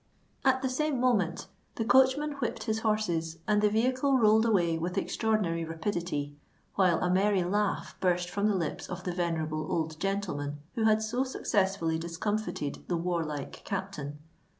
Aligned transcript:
At 0.43 0.63
the 0.63 0.67
same 0.67 0.99
moment 0.99 1.45
the 1.75 1.85
coachman 1.85 2.31
whipped 2.37 2.63
his 2.63 2.79
horses, 2.79 3.37
and 3.47 3.61
the 3.61 3.69
vehicle 3.69 4.17
rolled 4.17 4.47
away 4.47 4.75
with 4.79 4.97
extraordinary 4.97 5.63
rapidity; 5.63 6.35
while 6.73 7.01
a 7.03 7.09
merry 7.11 7.43
laugh 7.43 7.95
burst 7.99 8.27
from 8.27 8.47
the 8.47 8.55
lips 8.55 8.89
of 8.89 9.03
the 9.03 9.13
venerable 9.13 9.71
old 9.71 9.99
gentleman 9.99 10.57
who 10.73 10.85
had 10.85 11.03
so 11.03 11.23
successfully 11.23 11.99
discomfited 11.99 12.83
the 12.87 12.97
warlike 12.97 13.63
captain. 13.63 14.17